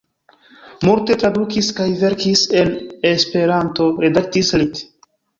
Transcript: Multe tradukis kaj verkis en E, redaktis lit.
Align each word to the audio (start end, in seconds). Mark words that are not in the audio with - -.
Multe 0.87 1.17
tradukis 1.23 1.67
kaj 1.79 1.85
verkis 2.03 2.41
en 2.61 2.71
E, 3.09 3.11
redaktis 4.05 4.51
lit. 4.63 4.81